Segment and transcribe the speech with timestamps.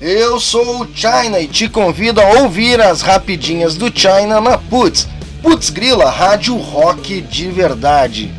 [0.00, 5.08] Eu sou o China e te convido a ouvir as rapidinhas do China na Putz.
[5.42, 8.32] Putz Grila, rádio rock de verdade.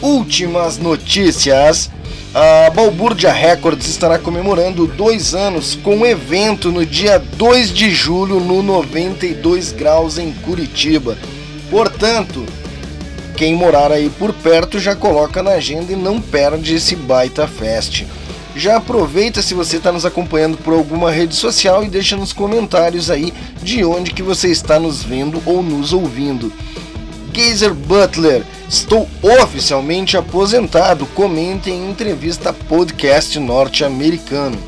[0.00, 1.88] Últimas notícias.
[2.34, 8.40] A Balbúrdia Records estará comemorando dois anos com um evento no dia 2 de julho
[8.40, 11.16] no 92 graus em Curitiba.
[11.70, 12.44] Portanto,
[13.36, 18.04] quem morar aí por perto já coloca na agenda e não perde esse baita fest.
[18.54, 23.10] Já aproveita se você está nos acompanhando por alguma rede social e deixa nos comentários
[23.10, 26.52] aí de onde que você está nos vendo ou nos ouvindo.
[27.32, 31.06] Gazer Butler, estou oficialmente aposentado.
[31.06, 34.58] Comente em entrevista podcast norte-americano.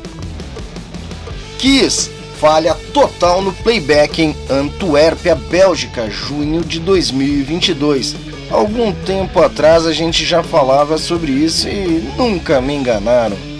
[1.59, 8.15] Kiss, falha total no playback em Antuérpia, Bélgica, junho de 2022.
[8.49, 13.54] Algum tempo atrás a gente já falava sobre isso e nunca me enganaram.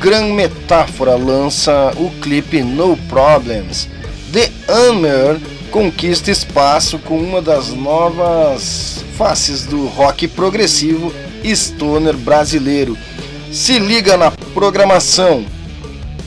[0.00, 3.88] Gran Metáfora lança o clipe No Problems.
[4.32, 5.40] The Hammer
[5.72, 11.12] conquista espaço com uma das novas faces do rock progressivo
[11.44, 12.96] stoner brasileiro.
[13.50, 15.44] Se liga na programação,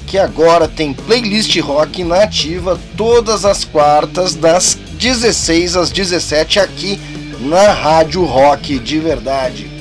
[0.05, 6.99] que agora tem playlist rock nativa todas as quartas das 16 às 17 aqui
[7.39, 9.71] na Rádio Rock de verdade.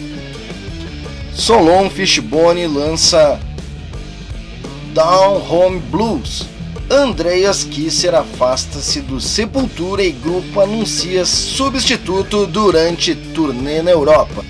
[1.35, 3.41] Solon Fishbone lança
[4.93, 6.47] Down Home Blues.
[6.91, 14.45] Andreas Kisser afasta-se do Sepultura e grupo anuncia substituto durante turnê na Europa.